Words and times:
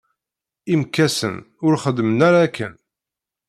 Imekkasen, 0.73 1.35
ur 1.65 1.73
xeddmen 1.83 2.19
ara 2.27 2.39
akken? 2.47 2.73